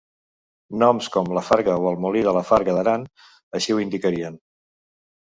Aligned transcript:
Noms 0.83 1.09
com 1.15 1.27
La 1.37 1.43
farga 1.49 1.75
o 1.83 1.85
el 1.91 1.99
Molí 2.05 2.23
de 2.27 2.33
la 2.37 2.41
Farga 2.47 2.75
d'aram 2.77 3.03
així 3.59 3.75
ho 3.75 3.83
indicarien. 3.85 4.41